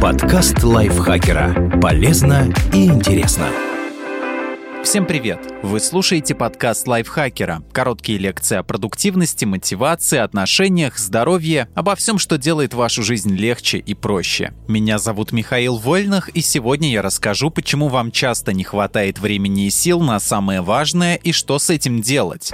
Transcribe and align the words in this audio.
Подкаст 0.00 0.62
лайфхакера. 0.62 1.80
Полезно 1.80 2.52
и 2.72 2.84
интересно. 2.84 3.48
Всем 4.84 5.06
привет! 5.06 5.40
Вы 5.62 5.80
слушаете 5.80 6.34
подкаст 6.34 6.86
лайфхакера. 6.86 7.62
Короткие 7.72 8.18
лекции 8.18 8.58
о 8.58 8.62
продуктивности, 8.62 9.46
мотивации, 9.46 10.18
отношениях, 10.18 10.98
здоровье, 10.98 11.68
обо 11.74 11.96
всем, 11.96 12.18
что 12.18 12.36
делает 12.36 12.74
вашу 12.74 13.02
жизнь 13.02 13.34
легче 13.34 13.78
и 13.78 13.94
проще. 13.94 14.52
Меня 14.68 14.98
зовут 14.98 15.32
Михаил 15.32 15.76
Вольных, 15.76 16.28
и 16.28 16.42
сегодня 16.42 16.90
я 16.90 17.00
расскажу, 17.00 17.50
почему 17.50 17.88
вам 17.88 18.12
часто 18.12 18.52
не 18.52 18.64
хватает 18.64 19.18
времени 19.18 19.66
и 19.66 19.70
сил 19.70 20.00
на 20.00 20.20
самое 20.20 20.60
важное 20.60 21.16
и 21.16 21.32
что 21.32 21.58
с 21.58 21.70
этим 21.70 22.02
делать. 22.02 22.52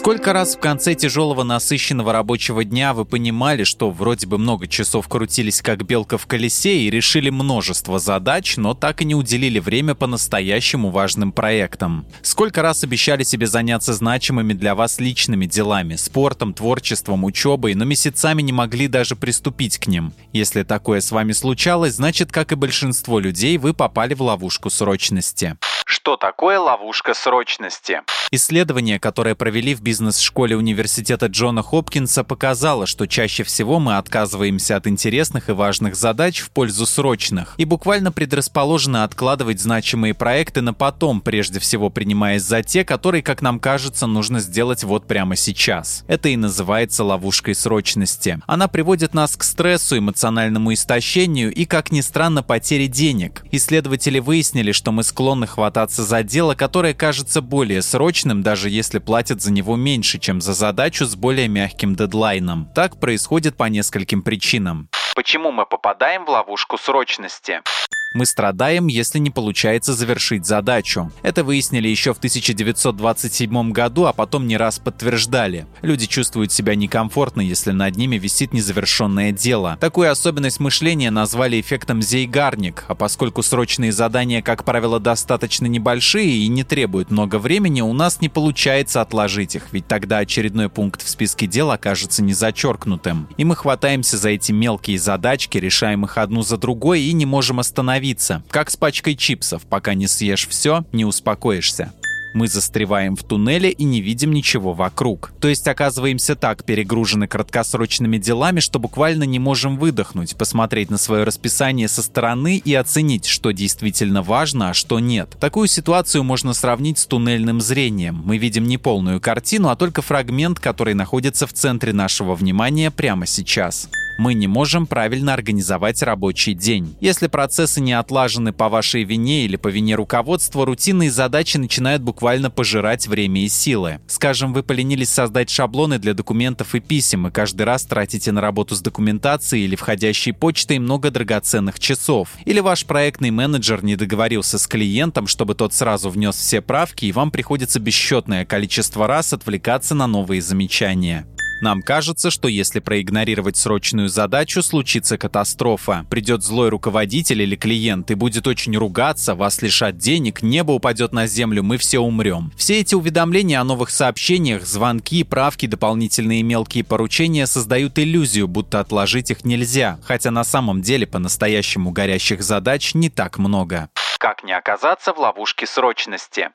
Сколько 0.00 0.32
раз 0.32 0.56
в 0.56 0.60
конце 0.60 0.94
тяжелого 0.94 1.42
насыщенного 1.42 2.14
рабочего 2.14 2.64
дня 2.64 2.94
вы 2.94 3.04
понимали, 3.04 3.64
что 3.64 3.90
вроде 3.90 4.26
бы 4.26 4.38
много 4.38 4.66
часов 4.66 5.06
крутились 5.08 5.60
как 5.60 5.84
белка 5.84 6.16
в 6.16 6.26
колесе 6.26 6.78
и 6.78 6.88
решили 6.88 7.28
множество 7.28 7.98
задач, 7.98 8.56
но 8.56 8.72
так 8.72 9.02
и 9.02 9.04
не 9.04 9.14
уделили 9.14 9.58
время 9.58 9.94
по-настоящему 9.94 10.88
важным 10.88 11.32
проектам? 11.32 12.06
Сколько 12.22 12.62
раз 12.62 12.82
обещали 12.82 13.24
себе 13.24 13.46
заняться 13.46 13.92
значимыми 13.92 14.54
для 14.54 14.74
вас 14.74 15.00
личными 15.00 15.44
делами, 15.44 15.96
спортом, 15.96 16.54
творчеством, 16.54 17.24
учебой, 17.24 17.74
но 17.74 17.84
месяцами 17.84 18.40
не 18.40 18.54
могли 18.54 18.88
даже 18.88 19.16
приступить 19.16 19.76
к 19.76 19.86
ним? 19.86 20.14
Если 20.32 20.62
такое 20.62 21.02
с 21.02 21.12
вами 21.12 21.32
случалось, 21.32 21.96
значит, 21.96 22.32
как 22.32 22.52
и 22.52 22.54
большинство 22.54 23.18
людей, 23.18 23.58
вы 23.58 23.74
попали 23.74 24.14
в 24.14 24.22
ловушку 24.22 24.70
срочности. 24.70 25.58
Что 25.84 26.16
такое 26.16 26.58
ловушка 26.58 27.12
срочности? 27.12 28.00
Исследование, 28.32 29.00
которое 29.00 29.34
провели 29.34 29.74
в 29.74 29.82
бизнес-школе 29.82 30.56
университета 30.56 31.26
Джона 31.26 31.64
Хопкинса, 31.64 32.22
показало, 32.22 32.86
что 32.86 33.08
чаще 33.08 33.42
всего 33.42 33.80
мы 33.80 33.96
отказываемся 33.96 34.76
от 34.76 34.86
интересных 34.86 35.48
и 35.48 35.52
важных 35.52 35.96
задач 35.96 36.38
в 36.38 36.52
пользу 36.52 36.86
срочных 36.86 37.54
и 37.56 37.64
буквально 37.64 38.12
предрасположены 38.12 38.98
откладывать 38.98 39.60
значимые 39.60 40.14
проекты 40.14 40.60
на 40.60 40.72
потом, 40.72 41.20
прежде 41.20 41.58
всего 41.58 41.90
принимаясь 41.90 42.44
за 42.44 42.62
те, 42.62 42.84
которые, 42.84 43.24
как 43.24 43.42
нам 43.42 43.58
кажется, 43.58 44.06
нужно 44.06 44.38
сделать 44.38 44.84
вот 44.84 45.08
прямо 45.08 45.34
сейчас. 45.34 46.04
Это 46.06 46.28
и 46.28 46.36
называется 46.36 47.02
ловушкой 47.02 47.56
срочности. 47.56 48.38
Она 48.46 48.68
приводит 48.68 49.12
нас 49.12 49.36
к 49.36 49.42
стрессу, 49.42 49.98
эмоциональному 49.98 50.72
истощению 50.72 51.52
и, 51.52 51.64
как 51.64 51.90
ни 51.90 52.00
странно, 52.00 52.44
потере 52.44 52.86
денег. 52.86 53.42
Исследователи 53.50 54.20
выяснили, 54.20 54.70
что 54.70 54.92
мы 54.92 55.02
склонны 55.02 55.48
хвататься 55.48 56.04
за 56.04 56.22
дело, 56.22 56.54
которое 56.54 56.94
кажется 56.94 57.42
более 57.42 57.82
срочным, 57.82 58.19
срочным, 58.20 58.42
даже 58.42 58.68
если 58.68 58.98
платят 58.98 59.40
за 59.40 59.52
него 59.52 59.76
меньше, 59.76 60.18
чем 60.18 60.40
за 60.40 60.52
задачу 60.52 61.04
с 61.04 61.16
более 61.16 61.48
мягким 61.48 61.94
дедлайном. 61.94 62.68
Так 62.74 63.00
происходит 63.00 63.56
по 63.56 63.64
нескольким 63.64 64.22
причинам. 64.22 64.88
Почему 65.14 65.52
мы 65.52 65.66
попадаем 65.66 66.24
в 66.24 66.30
ловушку 66.30 66.78
срочности? 66.78 67.62
Мы 68.12 68.26
страдаем, 68.26 68.88
если 68.88 69.20
не 69.20 69.30
получается 69.30 69.94
завершить 69.94 70.44
задачу. 70.44 71.12
Это 71.22 71.44
выяснили 71.44 71.86
еще 71.86 72.12
в 72.12 72.18
1927 72.18 73.70
году, 73.70 74.06
а 74.06 74.12
потом 74.12 74.48
не 74.48 74.56
раз 74.56 74.80
подтверждали. 74.80 75.68
Люди 75.80 76.06
чувствуют 76.06 76.50
себя 76.50 76.74
некомфортно, 76.74 77.40
если 77.40 77.70
над 77.70 77.94
ними 77.94 78.16
висит 78.16 78.52
незавершенное 78.52 79.30
дело. 79.30 79.78
Такую 79.80 80.10
особенность 80.10 80.58
мышления 80.58 81.12
назвали 81.12 81.60
эффектом 81.60 82.02
Зейгарник, 82.02 82.84
а 82.88 82.96
поскольку 82.96 83.44
срочные 83.44 83.92
задания, 83.92 84.42
как 84.42 84.64
правило, 84.64 84.98
достаточно 84.98 85.66
небольшие 85.66 86.30
и 86.30 86.48
не 86.48 86.64
требуют 86.64 87.12
много 87.12 87.38
времени, 87.38 87.80
у 87.80 87.92
нас 87.92 88.20
не 88.20 88.28
получается 88.28 89.02
отложить 89.02 89.54
их, 89.54 89.68
ведь 89.70 89.86
тогда 89.86 90.18
очередной 90.18 90.68
пункт 90.68 91.04
в 91.04 91.08
списке 91.08 91.46
дел 91.46 91.70
окажется 91.70 92.24
незачеркнутым. 92.24 93.28
И 93.36 93.44
мы 93.44 93.54
хватаемся 93.54 94.18
за 94.18 94.30
эти 94.30 94.50
мелкие 94.50 94.98
задачки, 94.98 95.58
решаем 95.58 96.04
их 96.06 96.18
одну 96.18 96.42
за 96.42 96.56
другой 96.56 97.02
и 97.02 97.12
не 97.12 97.24
можем 97.24 97.60
остановиться 97.60 97.99
остановиться, 98.00 98.42
как 98.50 98.70
с 98.70 98.76
пачкой 98.76 99.14
чипсов, 99.14 99.62
пока 99.62 99.94
не 99.94 100.06
съешь 100.06 100.48
все, 100.48 100.84
не 100.92 101.04
успокоишься. 101.04 101.92
Мы 102.32 102.46
застреваем 102.46 103.16
в 103.16 103.24
туннеле 103.24 103.70
и 103.72 103.82
не 103.82 104.00
видим 104.00 104.32
ничего 104.32 104.72
вокруг. 104.72 105.32
То 105.40 105.48
есть 105.48 105.66
оказываемся 105.66 106.36
так 106.36 106.62
перегружены 106.62 107.26
краткосрочными 107.26 108.18
делами, 108.18 108.60
что 108.60 108.78
буквально 108.78 109.24
не 109.24 109.40
можем 109.40 109.76
выдохнуть, 109.78 110.36
посмотреть 110.36 110.90
на 110.90 110.98
свое 110.98 111.24
расписание 111.24 111.88
со 111.88 112.02
стороны 112.02 112.62
и 112.64 112.72
оценить, 112.72 113.26
что 113.26 113.50
действительно 113.50 114.22
важно, 114.22 114.70
а 114.70 114.74
что 114.74 115.00
нет. 115.00 115.36
Такую 115.40 115.66
ситуацию 115.66 116.22
можно 116.22 116.54
сравнить 116.54 116.98
с 116.98 117.06
туннельным 117.06 117.60
зрением. 117.60 118.22
Мы 118.24 118.38
видим 118.38 118.64
не 118.64 118.78
полную 118.78 119.20
картину, 119.20 119.68
а 119.68 119.76
только 119.76 120.00
фрагмент, 120.00 120.60
который 120.60 120.94
находится 120.94 121.48
в 121.48 121.52
центре 121.52 121.92
нашего 121.92 122.36
внимания 122.36 122.92
прямо 122.92 123.26
сейчас 123.26 123.88
мы 124.20 124.34
не 124.34 124.46
можем 124.46 124.86
правильно 124.86 125.32
организовать 125.32 126.02
рабочий 126.02 126.52
день. 126.52 126.94
Если 127.00 127.26
процессы 127.26 127.80
не 127.80 127.94
отлажены 127.94 128.52
по 128.52 128.68
вашей 128.68 129.02
вине 129.02 129.46
или 129.46 129.56
по 129.56 129.68
вине 129.68 129.94
руководства, 129.94 130.66
рутинные 130.66 131.10
задачи 131.10 131.56
начинают 131.56 132.02
буквально 132.02 132.50
пожирать 132.50 133.06
время 133.06 133.42
и 133.42 133.48
силы. 133.48 134.00
Скажем, 134.08 134.52
вы 134.52 134.62
поленились 134.62 135.08
создать 135.08 135.48
шаблоны 135.48 135.98
для 135.98 136.12
документов 136.12 136.74
и 136.74 136.80
писем, 136.80 137.28
и 137.28 137.30
каждый 137.30 137.62
раз 137.62 137.84
тратите 137.84 138.30
на 138.30 138.42
работу 138.42 138.74
с 138.74 138.82
документацией 138.82 139.64
или 139.64 139.74
входящей 139.74 140.34
почтой 140.34 140.78
много 140.80 141.10
драгоценных 141.10 141.80
часов. 141.80 142.28
Или 142.44 142.60
ваш 142.60 142.84
проектный 142.84 143.30
менеджер 143.30 143.82
не 143.82 143.96
договорился 143.96 144.58
с 144.58 144.66
клиентом, 144.66 145.28
чтобы 145.28 145.54
тот 145.54 145.72
сразу 145.72 146.10
внес 146.10 146.36
все 146.36 146.60
правки, 146.60 147.06
и 147.06 147.12
вам 147.12 147.30
приходится 147.30 147.80
бесчетное 147.80 148.44
количество 148.44 149.06
раз 149.06 149.32
отвлекаться 149.32 149.94
на 149.94 150.06
новые 150.06 150.42
замечания. 150.42 151.26
Нам 151.60 151.82
кажется, 151.82 152.30
что 152.30 152.48
если 152.48 152.80
проигнорировать 152.80 153.56
срочную 153.56 154.08
задачу, 154.08 154.62
случится 154.62 155.18
катастрофа. 155.18 156.06
Придет 156.08 156.42
злой 156.42 156.70
руководитель 156.70 157.42
или 157.42 157.56
клиент 157.56 158.10
и 158.10 158.14
будет 158.14 158.46
очень 158.46 158.76
ругаться, 158.76 159.34
вас 159.34 159.60
лишат 159.62 159.98
денег, 159.98 160.42
небо 160.42 160.72
упадет 160.72 161.12
на 161.12 161.26
землю, 161.26 161.62
мы 161.62 161.76
все 161.76 161.98
умрем. 161.98 162.52
Все 162.56 162.80
эти 162.80 162.94
уведомления 162.94 163.60
о 163.60 163.64
новых 163.64 163.90
сообщениях, 163.90 164.64
звонки, 164.64 165.22
правки, 165.22 165.66
дополнительные 165.66 166.42
мелкие 166.42 166.84
поручения 166.84 167.46
создают 167.46 167.98
иллюзию, 167.98 168.48
будто 168.48 168.80
отложить 168.80 169.30
их 169.30 169.44
нельзя, 169.44 169.98
хотя 170.04 170.30
на 170.30 170.44
самом 170.44 170.80
деле 170.80 171.06
по-настоящему 171.06 171.90
горящих 171.90 172.42
задач 172.42 172.94
не 172.94 173.10
так 173.10 173.38
много. 173.38 173.90
Как 174.18 174.44
не 174.44 174.52
оказаться 174.52 175.12
в 175.12 175.18
ловушке 175.18 175.66
срочности? 175.66 176.50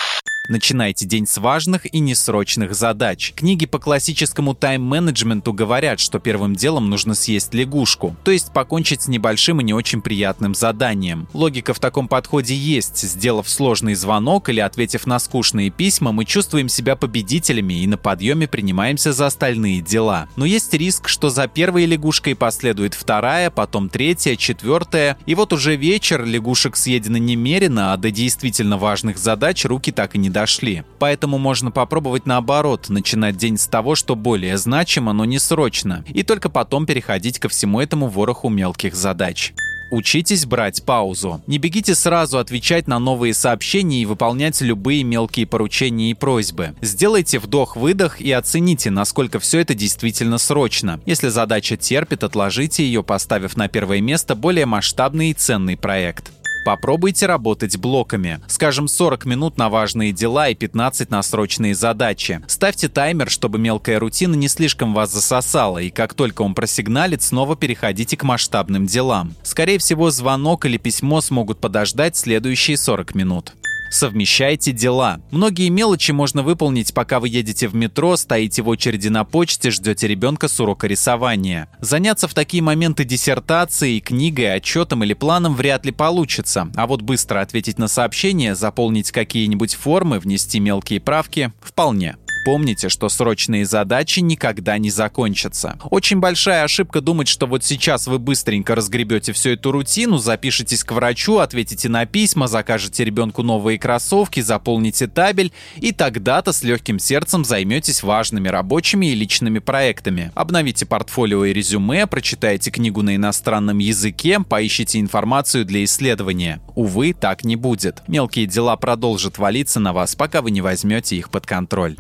Начинайте 0.48 1.06
день 1.06 1.26
с 1.26 1.40
важных 1.40 1.92
и 1.92 2.00
несрочных 2.00 2.76
задач. 2.76 3.34
Книги 3.36 3.66
по 3.66 3.80
классическому 3.80 4.54
тайм-менеджменту 4.54 5.54
говорят, 5.54 6.00
что 6.00 6.20
первым 6.20 6.56
делом 6.56 6.90
нужно 6.90 7.16
съесть 7.16 7.54
лягушку, 7.56 8.16
то 8.24 8.30
есть 8.30 8.54
покончить 8.54 9.04
с 9.04 9.08
небольшим 9.08 9.60
и 9.62 9.64
не 9.64 9.74
очень 9.74 10.02
приятным 10.02 10.54
заданием. 10.54 11.28
Логика 11.34 11.74
в 11.74 11.80
таком 11.80 12.08
подходе 12.08 12.56
есть. 12.56 12.98
Сделав 12.98 13.50
сложный 13.50 13.96
звонок 13.96 14.50
или 14.50 14.60
ответив 14.60 15.08
на 15.08 15.18
скучные 15.18 15.72
письма, 15.72 16.12
мы 16.12 16.26
чувствуем 16.26 16.70
себя 16.70 16.96
победителями 16.96 17.82
и 17.82 17.88
на 17.88 17.98
подъеме 17.98 18.48
принимаемся 18.48 19.14
за 19.14 19.28
остальные 19.28 19.82
дела. 19.82 20.28
Но 20.36 20.46
есть 20.46 20.74
риск, 20.76 21.08
что 21.08 21.30
за 21.30 21.48
первой 21.48 21.86
лягушкой 21.86 22.36
последует 22.36 22.94
вторая, 22.94 23.50
потом 23.50 23.90
третья, 23.90 24.36
четвертая, 24.36 25.18
и 25.26 25.34
вот 25.34 25.54
уже 25.54 25.76
вечер, 25.76 26.24
лягушек 26.24 26.76
съедено 26.76 27.18
немерено, 27.18 27.94
а 27.94 27.98
до 27.98 28.12
действительно 28.12 28.78
важных 28.78 29.18
задач 29.18 29.66
руки 29.66 29.92
так 29.92 30.16
и 30.16 30.20
не 30.20 30.30
дошли. 30.36 30.84
Поэтому 31.00 31.38
можно 31.38 31.72
попробовать 31.72 32.26
наоборот, 32.26 32.90
начинать 32.90 33.38
день 33.38 33.58
с 33.58 33.68
того, 33.68 33.96
что 33.96 34.18
более 34.18 34.58
значимо, 34.58 35.14
но 35.14 35.24
не 35.24 35.40
срочно, 35.40 36.04
и 36.10 36.24
только 36.24 36.50
потом 36.50 36.86
переходить 36.86 37.40
ко 37.40 37.48
всему 37.48 37.80
этому 37.80 38.10
вороху 38.10 38.50
мелких 38.50 38.96
задач. 38.96 39.54
Учитесь 39.92 40.46
брать 40.46 40.84
паузу. 40.84 41.42
Не 41.48 41.58
бегите 41.58 41.96
сразу 41.96 42.38
отвечать 42.38 42.88
на 42.88 43.00
новые 43.00 43.34
сообщения 43.34 44.02
и 44.02 44.06
выполнять 44.06 44.60
любые 44.60 45.06
мелкие 45.06 45.48
поручения 45.48 46.12
и 46.12 46.14
просьбы. 46.14 46.76
Сделайте 46.82 47.40
вдох-выдох 47.40 48.20
и 48.20 48.30
оцените, 48.34 48.90
насколько 48.90 49.40
все 49.40 49.60
это 49.60 49.74
действительно 49.74 50.38
срочно. 50.38 51.00
Если 51.06 51.30
задача 51.30 51.78
терпит, 51.78 52.26
отложите 52.26 52.84
ее, 52.84 53.04
поставив 53.04 53.56
на 53.56 53.70
первое 53.70 54.02
место 54.02 54.36
более 54.36 54.66
масштабный 54.66 55.30
и 55.30 55.34
ценный 55.34 55.78
проект. 55.78 56.34
Попробуйте 56.66 57.28
работать 57.28 57.78
блоками. 57.78 58.42
Скажем, 58.48 58.88
40 58.88 59.26
минут 59.26 59.58
на 59.60 59.70
важные 59.70 60.12
дела 60.12 60.50
и 60.50 60.56
15 60.56 61.12
на 61.12 61.22
срочные 61.22 61.76
задачи. 61.76 62.42
Ставьте 62.48 62.90
таймер, 62.90 63.30
чтобы 63.30 63.60
мелкая 63.60 64.00
рутина 64.00 64.34
не 64.34 64.48
слишком 64.48 64.96
вас 64.96 65.14
засосала, 65.14 65.78
и 65.78 65.92
как 65.92 66.16
только 66.16 66.42
он 66.42 66.56
просигналит, 66.56 67.22
снова 67.22 67.56
переходите 67.56 68.18
к 68.18 68.24
масштабным 68.24 68.88
делам. 68.88 69.36
Скорее 69.44 69.78
всего, 69.78 70.10
звонок 70.10 70.66
или 70.66 70.78
письмо 70.78 71.22
смогут 71.22 71.60
подождать 71.60 72.18
следующие 72.18 72.78
40 72.78 73.14
минут. 73.14 73.54
Совмещайте 73.92 74.72
дела. 74.72 75.22
Многие 75.32 75.70
мелочи 75.70 76.12
можно 76.12 76.44
выполнить, 76.44 76.94
пока 76.94 77.20
вы 77.20 77.30
едете 77.30 77.68
в 77.68 77.76
метро, 77.76 78.18
стоите 78.18 78.62
в 78.62 78.68
очереди 78.68 79.08
на 79.08 79.24
почте, 79.24 79.72
ждете 79.72 80.08
ребенка 80.08 80.48
с 80.48 80.60
урока 80.60 80.88
рисования. 80.88 81.70
Заняться 81.80 82.28
в 82.28 82.34
такие 82.34 82.62
моменты 82.62 83.04
диссертацией, 83.04 84.02
книгой, 84.02 84.56
отчетом 84.56 85.04
или 85.04 85.14
планом 85.14 85.56
вряд 85.56 85.86
ли 85.86 85.92
получится, 85.92 86.70
а 86.76 86.88
вот 86.88 87.02
быстро 87.02 87.42
ответить 87.42 87.78
на 87.78 87.88
сообщение, 87.88 88.56
заполнить 88.56 89.12
какие-нибудь 89.12 89.76
формы, 89.76 90.20
внести 90.20 90.60
мелкие 90.60 91.00
правки– 91.00 91.54
вполне. 91.62 92.18
Помните, 92.46 92.90
что 92.90 93.10
срочные 93.10 93.66
задачи 93.66 94.20
никогда 94.20 94.78
не 94.78 94.92
закончатся. 94.92 95.78
Очень 95.90 96.20
большая 96.20 96.64
ошибка 96.64 97.02
думать, 97.02 97.28
что 97.28 97.48
вот 97.48 97.64
сейчас 97.64 98.06
вы 98.06 98.20
быстренько 98.20 98.76
разгребете 98.76 99.34
всю 99.34 99.50
эту 99.50 99.72
рутину, 99.72 100.20
запишитесь 100.20 100.84
к 100.84 100.92
врачу, 100.92 101.40
ответите 101.40 101.90
на 101.90 102.06
письма, 102.06 102.48
закажете 102.48 103.04
ребенку 103.04 103.42
новые 103.42 103.80
кроссовки, 103.80 104.42
заполните 104.42 105.08
табель 105.08 105.52
и 105.78 105.92
тогда-то 105.92 106.54
с 106.54 106.62
легким 106.62 107.00
сердцем 107.00 107.44
займетесь 107.44 108.04
важными 108.04 108.48
рабочими 108.48 109.08
и 109.08 109.16
личными 109.16 109.58
проектами. 109.58 110.32
Обновите 110.36 110.86
портфолио 110.86 111.46
и 111.46 111.54
резюме, 111.54 112.06
прочитайте 112.06 112.70
книгу 112.70 113.02
на 113.02 113.16
иностранном 113.16 113.80
языке, 113.80 114.40
поищите 114.40 115.00
информацию 115.00 115.66
для 115.66 115.84
исследования. 115.84 116.62
Увы, 116.76 117.14
так 117.14 117.44
не 117.44 117.56
будет. 117.56 118.04
Мелкие 118.08 118.46
дела 118.46 118.78
продолжат 118.78 119.40
валиться 119.40 119.80
на 119.80 119.94
вас, 119.94 120.14
пока 120.16 120.44
вы 120.44 120.52
не 120.52 120.62
возьмете 120.62 121.16
их 121.16 121.32
под 121.32 121.48
контроль. 121.48 121.96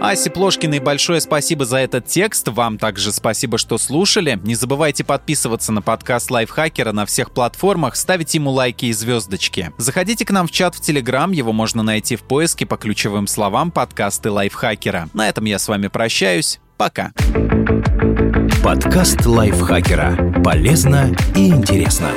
Асе 0.00 0.30
Плошкиной 0.30 0.78
большое 0.80 1.20
спасибо 1.20 1.66
за 1.66 1.76
этот 1.76 2.06
текст. 2.06 2.48
Вам 2.48 2.78
также 2.78 3.12
спасибо, 3.12 3.58
что 3.58 3.76
слушали. 3.76 4.40
Не 4.42 4.54
забывайте 4.54 5.04
подписываться 5.04 5.72
на 5.72 5.82
подкаст 5.82 6.30
Лайфхакера 6.30 6.92
на 6.92 7.04
всех 7.04 7.32
платформах, 7.32 7.96
ставить 7.96 8.34
ему 8.34 8.50
лайки 8.50 8.86
и 8.86 8.92
звездочки. 8.92 9.72
Заходите 9.76 10.24
к 10.24 10.30
нам 10.30 10.46
в 10.46 10.50
чат 10.50 10.74
в 10.74 10.80
Телеграм, 10.80 11.32
его 11.32 11.52
можно 11.52 11.82
найти 11.82 12.16
в 12.16 12.22
поиске 12.22 12.64
по 12.64 12.78
ключевым 12.78 13.26
словам 13.26 13.70
подкасты 13.70 14.30
Лайфхакера. 14.30 15.10
На 15.12 15.28
этом 15.28 15.44
я 15.44 15.58
с 15.58 15.68
вами 15.68 15.88
прощаюсь. 15.88 16.60
Пока. 16.78 17.12
Подкаст 18.64 19.26
Лайфхакера. 19.26 20.42
Полезно 20.42 21.14
и 21.36 21.48
интересно. 21.48 22.10